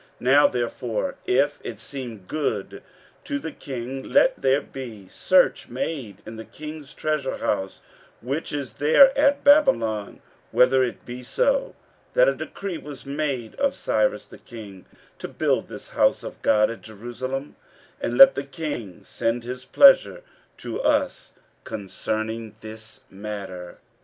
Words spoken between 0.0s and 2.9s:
15:005:017 Now therefore, if it seem good